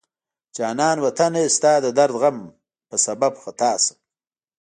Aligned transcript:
جانان 0.55 0.97
وطنه 1.05 1.41
ستا 1.55 1.73
د 1.81 1.87
درد 1.97 2.15
غم 2.21 2.37
په 2.87 2.95
سبب 3.05 3.33
خطا 3.43 3.71
شم 3.83 3.97